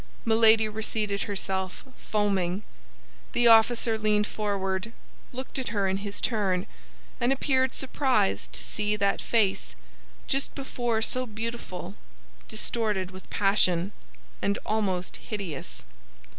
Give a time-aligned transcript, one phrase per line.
[0.25, 2.63] Milady reseated herself, foaming.
[3.33, 4.93] The officer leaned forward,
[5.31, 6.65] looked at her in his turn,
[7.19, 9.75] and appeared surprised to see that face,
[10.25, 11.93] just before so beautiful,
[12.47, 13.91] distorted with passion
[14.41, 15.85] and almost hideous.